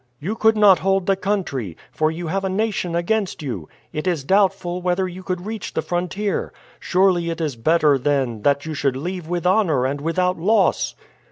[0.19, 3.69] You could not hold the country, for you have a nation against you.
[3.93, 6.51] It is doubtful whether you could reach the frontier.
[6.79, 10.95] Surely it is better, then, that you should leave with honor and without loss."